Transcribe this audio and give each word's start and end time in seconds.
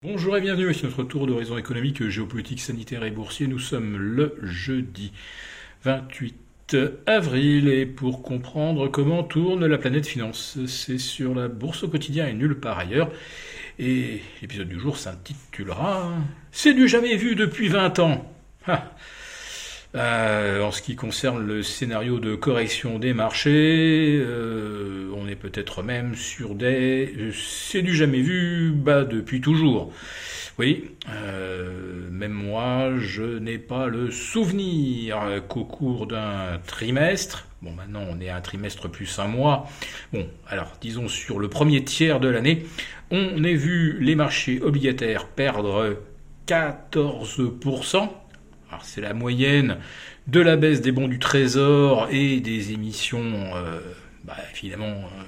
Bonjour 0.00 0.36
et 0.36 0.40
bienvenue, 0.40 0.72
c'est 0.72 0.84
notre 0.84 1.02
tour 1.02 1.26
d'horizon 1.26 1.58
économique, 1.58 2.08
géopolitique, 2.08 2.60
sanitaire 2.60 3.02
et 3.02 3.10
boursier. 3.10 3.48
Nous 3.48 3.58
sommes 3.58 3.96
le 3.96 4.38
jeudi 4.44 5.12
28 5.82 6.76
avril 7.06 7.68
et 7.68 7.84
pour 7.84 8.22
comprendre 8.22 8.86
comment 8.86 9.24
tourne 9.24 9.66
la 9.66 9.76
planète 9.76 10.06
finance, 10.06 10.56
c'est 10.68 10.98
sur 10.98 11.34
la 11.34 11.48
bourse 11.48 11.82
au 11.82 11.88
quotidien 11.88 12.28
et 12.28 12.32
nulle 12.32 12.60
part 12.60 12.78
ailleurs. 12.78 13.10
Et 13.80 14.22
l'épisode 14.40 14.68
du 14.68 14.78
jour 14.78 14.96
s'intitulera 14.96 16.12
C'est 16.52 16.74
du 16.74 16.86
jamais 16.86 17.16
vu 17.16 17.34
depuis 17.34 17.66
20 17.66 17.98
ans. 17.98 18.32
Euh, 19.94 20.62
en 20.62 20.70
ce 20.70 20.82
qui 20.82 20.96
concerne 20.96 21.46
le 21.46 21.62
scénario 21.62 22.18
de 22.18 22.34
correction 22.34 22.98
des 22.98 23.14
marchés, 23.14 24.20
euh, 24.22 25.10
on 25.16 25.26
est 25.26 25.34
peut-être 25.34 25.82
même 25.82 26.14
sur 26.14 26.54
des 26.54 27.32
c'est 27.32 27.80
du 27.80 27.96
jamais 27.96 28.20
vu 28.20 28.70
bah, 28.74 29.04
depuis 29.04 29.40
toujours. 29.40 29.90
Oui, 30.58 30.90
euh, 31.08 32.10
même 32.10 32.32
moi, 32.32 32.90
je 32.98 33.38
n'ai 33.38 33.56
pas 33.56 33.86
le 33.86 34.10
souvenir 34.10 35.20
qu'au 35.48 35.64
cours 35.64 36.06
d'un 36.06 36.58
trimestre, 36.66 37.46
bon 37.62 37.72
maintenant 37.72 38.02
on 38.10 38.20
est 38.20 38.28
à 38.28 38.36
un 38.36 38.40
trimestre 38.42 38.90
plus 38.90 39.18
un 39.18 39.28
mois, 39.28 39.68
bon 40.12 40.26
alors 40.48 40.72
disons 40.82 41.08
sur 41.08 41.38
le 41.38 41.48
premier 41.48 41.82
tiers 41.82 42.20
de 42.20 42.28
l'année, 42.28 42.66
on 43.10 43.42
ait 43.42 43.54
vu 43.54 43.98
les 44.00 44.16
marchés 44.16 44.60
obligataires 44.60 45.28
perdre 45.28 45.96
14%, 46.46 47.96
alors 47.96 48.27
c'est 48.82 49.00
la 49.00 49.14
moyenne 49.14 49.78
de 50.26 50.40
la 50.40 50.56
baisse 50.56 50.80
des 50.80 50.92
bons 50.92 51.08
du 51.08 51.18
Trésor 51.18 52.08
et 52.10 52.40
des 52.40 52.72
émissions, 52.72 53.32
euh, 53.56 53.80
bah, 54.24 54.36
évidemment 54.54 54.86
euh, 54.86 55.22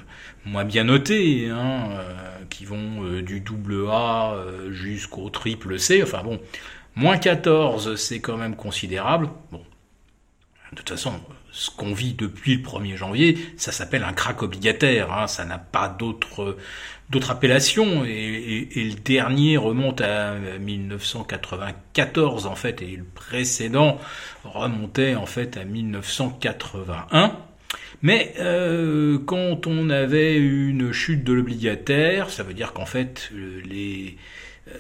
moins 0.45 0.65
bien 0.65 0.85
notées, 0.85 1.49
hein, 1.49 1.89
euh, 1.93 2.45
qui 2.51 2.65
vont 2.65 3.21
du 3.23 3.41
double 3.41 3.87
A 3.91 4.37
jusqu'au 4.71 5.31
triple 5.31 5.79
C. 5.79 6.03
Enfin 6.03 6.23
bon, 6.23 6.41
moins 6.95 7.19
14, 7.19 7.97
c'est 7.97 8.21
quand 8.21 8.37
même 8.37 8.57
considérable. 8.57 9.29
Bon, 9.51 9.63
de 10.73 10.77
toute 10.77 10.91
façon, 10.91 11.13
ce 11.53 11.71
qu'on 11.71 11.93
vit 11.93 12.15
depuis 12.15 12.57
le 12.57 12.63
1er 12.63 12.97
janvier, 12.97 13.39
ça 13.57 13.73
s'appelle 13.73 14.05
un 14.05 14.13
crack 14.13 14.43
obligataire. 14.43 15.13
Hein, 15.13 15.27
ça 15.27 15.45
n'a 15.45 15.59
pas 15.59 15.89
d'autre 15.89 16.57
d'autres 17.11 17.33
appellations 17.33 18.05
et, 18.05 18.69
le 18.77 18.95
dernier 18.95 19.57
remonte 19.57 20.01
à 20.01 20.37
1994 20.61 22.47
en 22.47 22.55
fait 22.55 22.83
et 22.83 22.97
le 22.97 23.05
précédent 23.05 23.99
remontait 24.45 25.17
en 25.17 25.27
fait 25.27 25.57
à 25.57 25.65
1981. 25.65 27.37
Mais 28.03 28.35
euh, 28.39 29.19
quand 29.27 29.67
on 29.67 29.91
avait 29.91 30.37
une 30.37 30.93
chute 30.93 31.25
de 31.25 31.33
l'obligataire, 31.33 32.31
ça 32.31 32.45
veut 32.45 32.55
dire 32.55 32.73
qu'en 32.73 32.87
fait 32.87 33.31
les 33.35 34.17
euh, 34.69 34.73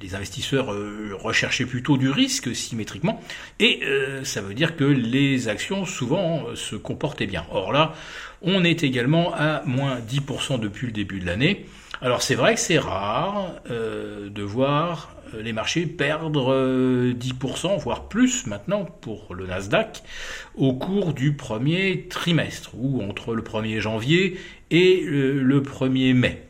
les 0.00 0.14
investisseurs 0.14 0.72
euh, 0.72 1.12
recherchaient 1.18 1.66
plutôt 1.66 1.96
du 1.96 2.10
risque 2.10 2.54
symétriquement, 2.54 3.20
et 3.58 3.80
euh, 3.84 4.24
ça 4.24 4.40
veut 4.40 4.54
dire 4.54 4.76
que 4.76 4.84
les 4.84 5.48
actions 5.48 5.84
souvent 5.84 6.46
euh, 6.46 6.56
se 6.56 6.76
comportaient 6.76 7.26
bien. 7.26 7.44
Or 7.50 7.72
là, 7.72 7.94
on 8.42 8.64
est 8.64 8.82
également 8.82 9.34
à 9.34 9.62
moins 9.64 9.98
10% 10.00 10.58
depuis 10.60 10.86
le 10.86 10.92
début 10.92 11.20
de 11.20 11.26
l'année. 11.26 11.66
Alors 12.00 12.22
c'est 12.22 12.34
vrai 12.34 12.54
que 12.54 12.60
c'est 12.60 12.78
rare 12.78 13.54
de 13.68 14.42
voir 14.42 15.14
les 15.40 15.52
marchés 15.52 15.86
perdre 15.86 16.52
10%, 17.12 17.78
voire 17.78 18.08
plus 18.08 18.48
maintenant 18.48 18.84
pour 18.84 19.32
le 19.36 19.46
Nasdaq, 19.46 20.02
au 20.56 20.72
cours 20.72 21.14
du 21.14 21.34
premier 21.34 22.08
trimestre, 22.08 22.70
ou 22.74 23.02
entre 23.02 23.36
le 23.36 23.42
1er 23.42 23.78
janvier 23.78 24.36
et 24.72 25.04
le 25.06 25.60
1er 25.60 26.14
mai. 26.14 26.42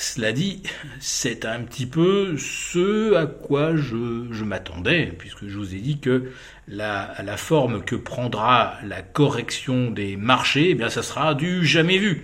Cela 0.00 0.30
dit, 0.30 0.62
c'est 1.00 1.44
un 1.44 1.60
petit 1.62 1.84
peu 1.84 2.36
ce 2.38 3.16
à 3.16 3.26
quoi 3.26 3.74
je, 3.74 4.44
m'attendais, 4.44 5.12
puisque 5.18 5.48
je 5.48 5.58
vous 5.58 5.74
ai 5.74 5.80
dit 5.80 5.98
que 5.98 6.30
la, 6.68 7.16
la, 7.24 7.36
forme 7.36 7.82
que 7.82 7.96
prendra 7.96 8.78
la 8.86 9.02
correction 9.02 9.90
des 9.90 10.16
marchés, 10.16 10.70
eh 10.70 10.74
bien, 10.76 10.88
ça 10.88 11.02
sera 11.02 11.34
du 11.34 11.66
jamais 11.66 11.98
vu. 11.98 12.22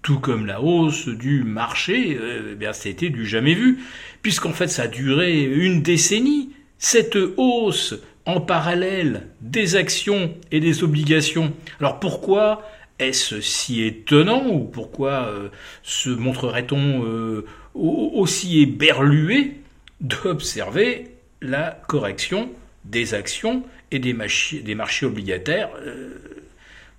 Tout 0.00 0.20
comme 0.20 0.46
la 0.46 0.62
hausse 0.62 1.06
du 1.06 1.44
marché, 1.44 2.16
euh, 2.18 2.52
eh 2.52 2.54
bien, 2.54 2.72
c'était 2.72 3.10
du 3.10 3.26
jamais 3.26 3.54
vu, 3.54 3.80
puisqu'en 4.22 4.54
fait, 4.54 4.68
ça 4.68 4.84
a 4.84 4.88
duré 4.88 5.42
une 5.42 5.82
décennie. 5.82 6.54
Cette 6.78 7.18
hausse 7.36 7.94
en 8.26 8.40
parallèle 8.40 9.28
des 9.40 9.76
actions 9.76 10.34
et 10.50 10.60
des 10.60 10.82
obligations. 10.82 11.52
Alors 11.80 11.98
pourquoi 12.00 12.62
est-ce 12.98 13.40
si 13.40 13.82
étonnant 13.82 14.46
ou 14.46 14.60
pourquoi 14.60 15.26
euh, 15.26 15.48
se 15.82 16.10
montrerait-on 16.10 17.04
euh, 17.04 17.44
aussi 17.74 18.60
éberlué 18.60 19.54
d'observer 20.00 21.08
la 21.40 21.80
correction 21.88 22.50
des 22.84 23.14
actions 23.14 23.64
et 23.90 23.98
des, 23.98 24.12
marchés 24.12 25.06
obligataires 25.06 25.70
euh, 25.80 26.18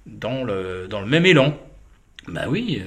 dans, 0.05 0.43
le, 0.43 0.87
dans, 0.89 1.01
le, 1.01 1.07
même 1.07 1.25
élan? 1.25 1.57
Ben 2.27 2.47
oui, 2.47 2.81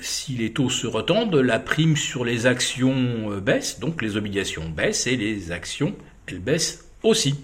si 0.00 0.32
les 0.32 0.52
taux 0.52 0.70
se 0.70 0.88
retendent, 0.88 1.36
la 1.36 1.60
prime 1.60 1.96
sur 1.96 2.24
les 2.24 2.46
actions 2.46 3.38
baisse, 3.40 3.78
donc 3.78 4.02
les 4.02 4.16
obligations 4.16 4.68
baissent 4.68 5.06
et 5.06 5.16
les 5.16 5.52
actions, 5.52 5.94
elles 6.26 6.40
baissent 6.40 6.87
aussi. 7.02 7.34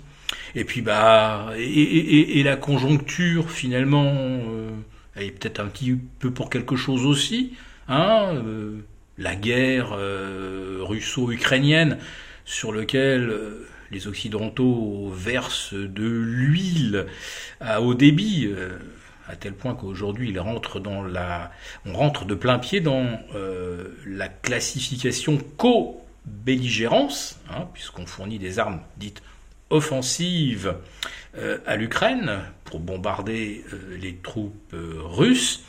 Et 0.54 0.64
puis 0.64 0.82
bah 0.82 1.52
et, 1.56 2.42
la 2.42 2.56
conjoncture 2.56 3.50
finalement, 3.50 4.12
euh, 4.12 4.70
elle 5.14 5.24
est 5.24 5.30
peut-être 5.30 5.60
un 5.60 5.66
petit 5.66 5.98
peu 6.18 6.30
pour 6.30 6.50
quelque 6.50 6.76
chose 6.76 7.04
aussi. 7.04 7.54
Hein, 7.88 8.34
euh, 8.34 8.78
la 9.18 9.36
guerre 9.36 9.92
euh, 9.92 10.78
russo-ukrainienne 10.82 11.98
sur 12.44 12.72
lequel 12.72 13.32
les 13.90 14.06
occidentaux 14.06 15.10
versent 15.14 15.74
de 15.74 16.06
l'huile 16.06 17.06
à 17.60 17.80
haut 17.80 17.94
débit 17.94 18.50
à 19.28 19.36
tel 19.36 19.54
point 19.54 19.74
qu'aujourd'hui 19.74 20.30
il 20.30 20.38
rentre 20.38 20.78
dans 20.78 21.02
la, 21.02 21.52
on 21.86 21.94
rentre 21.94 22.26
de 22.26 22.34
plein 22.34 22.58
pied 22.58 22.80
dans 22.80 23.18
la 24.04 24.28
classification 24.28 25.38
co-belligérance, 25.56 27.38
hein, 27.50 27.66
puisqu'on 27.72 28.04
fournit 28.04 28.38
des 28.38 28.58
armes 28.58 28.80
dites 28.98 29.22
offensive 29.74 30.76
euh, 31.36 31.58
à 31.66 31.76
l'Ukraine 31.76 32.38
pour 32.64 32.78
bombarder 32.78 33.64
euh, 33.72 33.98
les 34.00 34.14
troupes 34.14 34.72
euh, 34.72 35.00
russes. 35.02 35.64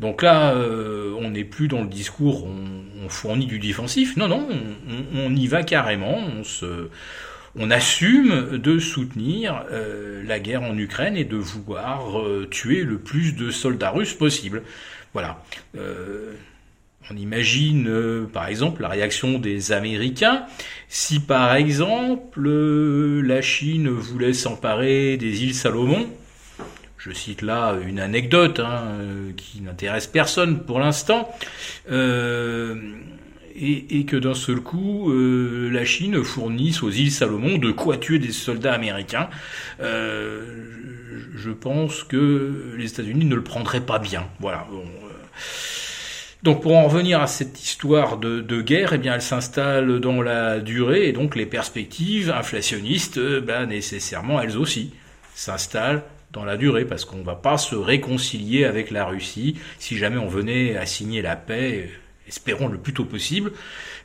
Donc 0.00 0.22
là, 0.22 0.56
on 0.56 1.30
n'est 1.30 1.44
plus 1.44 1.68
dans 1.68 1.82
le 1.82 1.86
discours 1.86 2.46
on, 2.46 3.08
fournit 3.08 3.46
du 3.46 3.60
défensif. 3.60 4.16
Non, 4.16 4.26
non, 4.26 4.48
on, 5.14 5.36
y 5.36 5.46
va 5.46 5.62
carrément. 5.62 6.16
On, 6.16 6.42
se, 6.42 6.88
on 7.54 7.70
assume 7.70 8.58
de 8.58 8.80
soutenir 8.80 9.64
la 9.70 10.40
guerre 10.40 10.62
en 10.62 10.76
Ukraine 10.76 11.16
et 11.16 11.24
de 11.24 11.36
vouloir 11.36 12.20
tuer 12.50 12.82
le 12.82 12.98
plus 12.98 13.36
de 13.36 13.50
soldats 13.50 13.90
russes 13.90 14.14
possible. 14.14 14.62
Voilà. 15.12 15.44
On 17.10 17.16
imagine 17.16 17.88
euh, 17.88 18.26
par 18.32 18.46
exemple 18.46 18.82
la 18.82 18.88
réaction 18.88 19.38
des 19.38 19.72
Américains 19.72 20.46
si 20.88 21.18
par 21.18 21.54
exemple 21.54 22.46
euh, 22.46 23.20
la 23.22 23.42
Chine 23.42 23.88
voulait 23.88 24.32
s'emparer 24.32 25.16
des 25.16 25.42
îles 25.42 25.54
Salomon. 25.54 26.06
Je 26.98 27.10
cite 27.10 27.42
là 27.42 27.76
une 27.84 27.98
anecdote 27.98 28.60
hein, 28.60 28.84
euh, 29.00 29.32
qui 29.36 29.60
n'intéresse 29.60 30.06
personne 30.06 30.60
pour 30.64 30.78
l'instant. 30.78 31.28
Et, 33.54 34.06
que 34.06 34.16
d'un 34.16 34.34
seul 34.34 34.60
coup, 34.60 35.12
la 35.12 35.84
Chine 35.84 36.24
fournisse 36.24 36.82
aux 36.82 36.90
îles 36.90 37.12
Salomon 37.12 37.58
de 37.58 37.70
quoi 37.70 37.98
tuer 37.98 38.18
des 38.18 38.32
soldats 38.32 38.72
américains. 38.72 39.28
je 39.78 41.50
pense 41.50 42.02
que 42.02 42.74
les 42.78 42.90
États-Unis 42.90 43.26
ne 43.26 43.34
le 43.34 43.44
prendraient 43.44 43.84
pas 43.84 43.98
bien. 43.98 44.26
Voilà. 44.40 44.66
Donc 46.42 46.60
pour 46.60 46.76
en 46.76 46.88
revenir 46.88 47.20
à 47.20 47.28
cette 47.28 47.62
histoire 47.62 48.18
de, 48.18 48.62
guerre, 48.62 48.94
eh 48.94 48.98
bien 48.98 49.14
elle 49.14 49.22
s'installe 49.22 50.00
dans 50.00 50.22
la 50.22 50.58
durée 50.58 51.06
et 51.06 51.12
donc 51.12 51.36
les 51.36 51.46
perspectives 51.46 52.30
inflationnistes, 52.30 53.18
euh, 53.18 53.40
ben, 53.40 53.66
nécessairement 53.66 54.40
elles 54.40 54.58
aussi 54.58 54.92
s'installent 55.34 56.02
dans 56.32 56.44
la 56.44 56.56
durée 56.56 56.84
parce 56.84 57.04
qu'on 57.04 57.18
ne 57.18 57.22
va 57.22 57.36
pas 57.36 57.58
se 57.58 57.76
réconcilier 57.76 58.64
avec 58.64 58.90
la 58.90 59.04
Russie 59.04 59.56
si 59.78 59.96
jamais 59.98 60.18
on 60.18 60.26
venait 60.26 60.76
à 60.76 60.84
signer 60.84 61.22
la 61.22 61.36
paix, 61.36 61.88
espérons 62.28 62.68
le 62.68 62.78
plus 62.78 62.92
tôt 62.92 63.04
possible. 63.04 63.52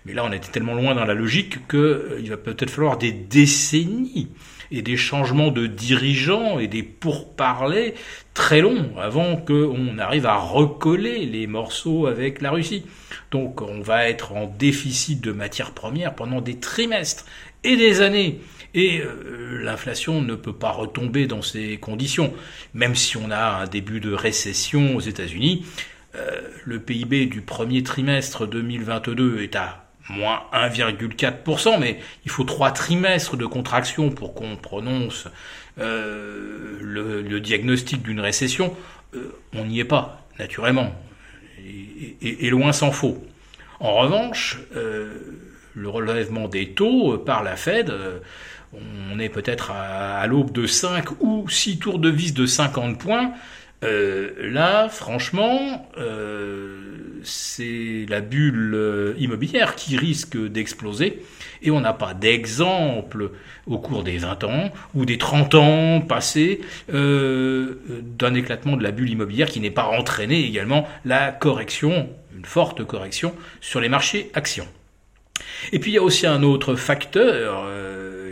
Mais 0.06 0.14
là 0.14 0.26
on 0.26 0.32
était 0.32 0.52
tellement 0.52 0.74
loin 0.74 0.96
dans 0.96 1.06
la 1.06 1.14
logique 1.14 1.68
qu'il 1.68 1.80
euh, 1.80 2.22
va 2.30 2.38
peut-être 2.38 2.70
falloir 2.70 2.98
des 2.98 3.12
décennies 3.12 4.30
et 4.72 4.82
des 4.82 4.98
changements 4.98 5.52
de 5.52 5.66
dirigeants 5.66 6.60
et 6.60 6.68
des 6.68 6.84
pourparlers 6.84 7.94
très 8.34 8.62
longs 8.62 8.92
avant 9.00 9.38
qu'on 9.38 9.98
arrive 9.98 10.26
à 10.26 10.36
recoller 10.36 11.26
les 11.26 11.48
morceaux 11.48 12.08
avec 12.08 12.42
la 12.42 12.52
Russie. 12.52 12.84
Donc 13.32 13.62
on 13.62 13.82
va 13.82 14.10
être 14.10 14.34
en 14.34 14.48
déficit 14.48 15.22
de 15.22 15.32
matières 15.32 15.72
premières 15.72 16.16
pendant 16.16 16.42
des 16.42 16.60
trimestres 16.60 17.26
et 17.64 17.76
des 17.78 18.02
années. 18.02 18.42
Et 18.74 19.00
euh, 19.00 19.64
l'inflation 19.64 20.22
ne 20.22 20.36
peut 20.36 20.54
pas 20.54 20.72
retomber 20.72 21.26
dans 21.26 21.42
ces 21.42 21.78
conditions. 21.78 22.34
Même 22.74 22.96
si 22.96 23.18
on 23.18 23.32
a 23.32 23.62
un 23.62 23.66
début 23.66 24.00
de 24.00 24.12
récession 24.12 24.96
aux 24.96 25.00
États-Unis, 25.00 25.66
le 26.66 26.80
PIB 26.80 27.28
du 27.28 27.42
premier 27.42 27.84
trimestre 27.84 28.48
2022 28.48 29.42
est 29.42 29.56
à 29.56 29.88
moins 30.10 30.44
1,4%, 30.54 31.80
mais 31.80 32.00
il 32.26 32.32
faut 32.32 32.44
trois 32.44 32.72
trimestres 32.72 33.38
de 33.38 33.46
contraction 33.46 34.10
pour 34.10 34.34
qu'on 34.34 34.56
prononce 34.56 35.28
euh, 35.80 36.78
le, 36.82 37.40
diagnostic 37.40 38.02
d'une 38.02 38.20
récession. 38.20 38.76
Euh, 39.16 39.32
on 39.54 39.66
n'y 39.66 39.80
est 39.80 39.86
pas, 39.86 40.22
naturellement, 40.40 40.94
et, 42.22 42.50
loin 42.50 42.72
s'en 42.72 42.92
faut. 42.92 43.24
En 43.80 43.94
revanche, 43.94 44.60
euh, 44.76 45.14
le 45.76 45.90
relèvement 45.90 46.48
des 46.48 46.70
taux 46.70 47.18
par 47.18 47.44
la 47.44 47.56
Fed, 47.56 47.94
on 48.74 49.20
est 49.20 49.30
peut-être 49.30 49.72
à, 49.72 50.20
à 50.20 50.28
l'aube 50.28 50.52
de 50.52 50.66
5 50.66 51.22
ou 51.22 51.48
6 51.48 51.80
tours 51.80 52.00
de 52.00 52.10
vis 52.10 52.34
de 52.34 52.46
50 52.46 52.98
points, 52.98 53.34
euh, 53.84 54.32
là, 54.40 54.90
franchement, 54.90 55.88
euh, 56.00 57.20
c'est 57.24 58.08
la 58.10 58.22
bulle 58.22 58.74
euh, 58.74 59.14
immobilière 59.20 59.76
qui 59.76 59.98
risque 59.98 60.36
d'exploser 60.36 61.22
et 61.62 61.70
on 61.70 61.80
n'a 61.80 61.94
pas 61.94 62.16
d'exemple 62.16 63.32
au 63.68 63.78
cours 63.78 64.04
des 64.04 64.18
20 64.18 64.44
ans 64.46 64.72
ou 64.96 65.06
des 65.06 65.20
30 65.20 65.56
ans 65.56 66.02
passés 66.02 66.62
d'un 66.90 68.34
éclatement 68.34 68.78
de 68.78 68.84
la 68.84 68.92
bulle 68.92 69.12
immobilière 69.12 69.48
qui 69.48 69.60
n'est 69.60 69.72
pas 69.72 69.86
entraîné 69.86 70.44
également 70.44 70.88
la 71.06 71.32
correction, 71.32 72.10
une 72.36 72.46
forte 72.46 72.84
correction 72.84 73.36
sur 73.62 73.80
les 73.80 73.90
marchés 73.90 74.32
actions. 74.34 74.68
Et 75.72 75.80
puis 75.80 75.92
il 75.92 75.96
y 75.96 75.98
a 75.98 76.04
aussi 76.04 76.26
un 76.26 76.44
autre 76.44 76.76
facteur 76.76 77.68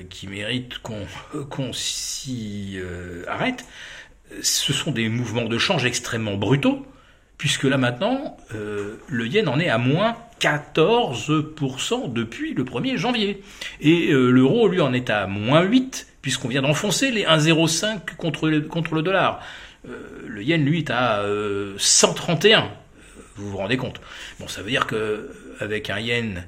qui 0.09 0.27
mérite 0.27 0.77
qu'on 0.79 1.73
s'y 1.73 2.79
arrête, 3.27 3.65
ce 4.41 4.73
sont 4.73 4.91
des 4.91 5.09
mouvements 5.09 5.45
de 5.45 5.57
change 5.57 5.85
extrêmement 5.85 6.35
brutaux, 6.35 6.85
puisque 7.37 7.63
là 7.63 7.77
maintenant, 7.77 8.37
euh, 8.53 8.97
le 9.07 9.27
yen 9.27 9.47
en 9.47 9.59
est 9.59 9.69
à 9.69 9.77
moins 9.77 10.15
14% 10.41 12.11
depuis 12.11 12.53
le 12.53 12.63
1er 12.63 12.97
janvier. 12.97 13.43
Et 13.81 14.11
euh, 14.11 14.29
l'euro, 14.29 14.67
lui, 14.67 14.81
en 14.81 14.93
est 14.93 15.09
à 15.09 15.27
moins 15.27 15.61
8, 15.61 16.07
puisqu'on 16.21 16.47
vient 16.47 16.61
d'enfoncer 16.61 17.11
les 17.11 17.23
1,05 17.23 18.15
contre, 18.17 18.59
contre 18.67 18.95
le 18.95 19.01
dollar. 19.01 19.41
Euh, 19.87 19.97
le 20.27 20.43
yen, 20.43 20.63
lui, 20.63 20.79
est 20.79 20.89
à 20.89 21.23
131. 21.77 22.69
Vous 23.37 23.49
vous 23.49 23.57
rendez 23.57 23.77
compte 23.77 23.99
Bon, 24.39 24.47
ça 24.47 24.61
veut 24.61 24.69
dire 24.69 24.87
que 24.87 25.29
avec 25.59 25.89
un 25.89 25.99
yen 25.99 26.45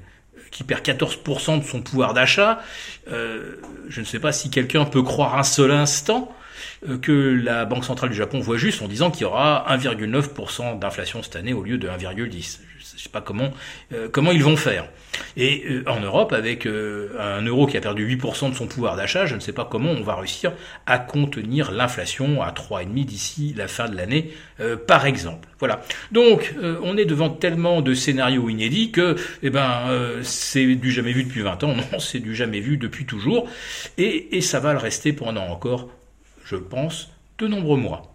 qui 0.50 0.64
perd 0.64 0.82
14% 0.82 1.60
de 1.60 1.64
son 1.64 1.82
pouvoir 1.82 2.14
d'achat, 2.14 2.62
je 3.06 4.00
ne 4.00 4.04
sais 4.04 4.18
pas 4.18 4.32
si 4.32 4.48
quelqu'un 4.48 4.86
peut 4.86 5.02
croire 5.02 5.38
un 5.38 5.42
seul 5.42 5.70
instant 5.70 6.32
euh, 6.32 6.37
que 7.02 7.40
la 7.42 7.64
Banque 7.64 7.84
centrale 7.84 8.10
du 8.10 8.16
Japon 8.16 8.40
voit 8.40 8.56
juste 8.56 8.82
en 8.82 8.88
disant 8.88 9.10
qu'il 9.10 9.22
y 9.22 9.24
aura 9.24 9.66
1,9% 9.70 10.78
d'inflation 10.78 11.22
cette 11.22 11.36
année 11.36 11.52
au 11.52 11.62
lieu 11.62 11.78
de 11.78 11.88
1,10. 11.88 12.60
Je 12.98 13.04
sais 13.04 13.08
pas 13.10 13.20
comment 13.20 13.50
euh, 13.92 14.08
comment 14.10 14.32
ils 14.32 14.42
vont 14.42 14.56
faire. 14.56 14.88
Et 15.36 15.64
euh, 15.68 15.84
en 15.86 16.00
Europe, 16.00 16.32
avec 16.32 16.66
un 16.66 17.42
euro 17.42 17.66
qui 17.66 17.76
a 17.76 17.80
perdu 17.80 18.06
8% 18.16 18.50
de 18.50 18.54
son 18.54 18.66
pouvoir 18.66 18.96
d'achat, 18.96 19.26
je 19.26 19.34
ne 19.34 19.40
sais 19.40 19.52
pas 19.52 19.64
comment 19.64 19.90
on 19.90 20.02
va 20.02 20.16
réussir 20.16 20.52
à 20.86 20.98
contenir 20.98 21.70
l'inflation 21.70 22.42
à 22.42 22.50
3,5 22.50 23.04
d'ici 23.04 23.54
la 23.56 23.68
fin 23.68 23.88
de 23.88 23.96
l'année, 23.96 24.32
par 24.86 25.06
exemple. 25.06 25.48
Voilà. 25.58 25.82
Donc, 26.12 26.54
on 26.82 26.96
est 26.96 27.04
devant 27.04 27.30
tellement 27.30 27.82
de 27.82 27.94
scénarios 27.94 28.48
inédits 28.48 28.90
que, 28.90 29.16
eh 29.42 29.50
ben, 29.50 30.20
c'est 30.22 30.74
du 30.74 30.90
jamais 30.90 31.12
vu 31.12 31.24
depuis 31.24 31.42
20 31.42 31.64
ans. 31.64 31.74
Non, 31.74 31.98
c'est 31.98 32.20
du 32.20 32.34
jamais 32.34 32.60
vu 32.60 32.76
depuis 32.76 33.04
toujours. 33.04 33.48
Et, 33.96 34.36
et 34.36 34.40
ça 34.40 34.60
va 34.60 34.72
le 34.72 34.78
rester 34.78 35.12
pendant 35.12 35.46
encore 35.46 35.88
je 36.48 36.56
pense, 36.56 37.10
de 37.36 37.46
nombreux 37.46 37.76
mois. 37.76 38.14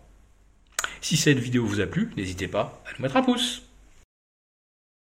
Si 1.02 1.18
cette 1.18 1.38
vidéo 1.38 1.66
vous 1.66 1.82
a 1.82 1.86
plu, 1.86 2.12
n'hésitez 2.18 2.48
pas 2.48 2.82
à 2.88 2.94
nous 2.94 3.04
mettre 3.04 3.18
un 3.18 3.22
pouce. 3.22 3.70